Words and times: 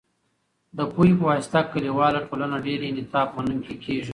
د 0.77 0.79
پوهې 0.91 1.11
په 1.19 1.23
واسطه، 1.29 1.59
کلیواله 1.73 2.19
ټولنه 2.27 2.57
ډیر 2.67 2.79
انعطاف 2.85 3.27
منونکې 3.35 3.75
کېږي. 3.83 4.09